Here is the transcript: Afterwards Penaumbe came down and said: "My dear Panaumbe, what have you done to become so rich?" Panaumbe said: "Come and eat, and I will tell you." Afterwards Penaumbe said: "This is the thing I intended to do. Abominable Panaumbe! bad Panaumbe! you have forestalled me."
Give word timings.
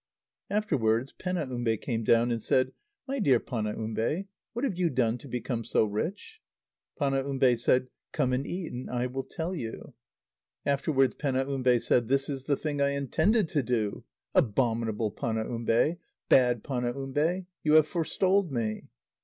Afterwards 0.49 1.11
Penaumbe 1.13 1.77
came 1.79 2.03
down 2.03 2.31
and 2.31 2.41
said: 2.41 2.71
"My 3.07 3.19
dear 3.19 3.39
Panaumbe, 3.39 4.25
what 4.51 4.65
have 4.65 4.75
you 4.79 4.89
done 4.89 5.19
to 5.19 5.27
become 5.27 5.63
so 5.63 5.85
rich?" 5.85 6.39
Panaumbe 6.99 7.55
said: 7.59 7.87
"Come 8.11 8.33
and 8.33 8.47
eat, 8.47 8.71
and 8.73 8.89
I 8.89 9.05
will 9.05 9.21
tell 9.21 9.53
you." 9.53 9.93
Afterwards 10.65 11.13
Penaumbe 11.19 11.77
said: 11.83 12.07
"This 12.07 12.29
is 12.29 12.47
the 12.47 12.57
thing 12.57 12.81
I 12.81 12.89
intended 12.93 13.47
to 13.49 13.61
do. 13.61 14.03
Abominable 14.33 15.11
Panaumbe! 15.11 15.99
bad 16.29 16.63
Panaumbe! 16.63 17.45
you 17.63 17.73
have 17.73 17.85
forestalled 17.85 18.51
me." 18.51 18.87